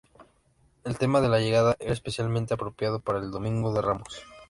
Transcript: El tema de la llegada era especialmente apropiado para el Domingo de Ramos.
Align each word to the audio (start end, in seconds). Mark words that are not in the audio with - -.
El 0.83 0.97
tema 0.97 1.21
de 1.21 1.29
la 1.29 1.39
llegada 1.39 1.75
era 1.79 1.93
especialmente 1.93 2.55
apropiado 2.55 3.01
para 3.01 3.19
el 3.19 3.29
Domingo 3.29 3.71
de 3.71 3.83
Ramos. 3.83 4.23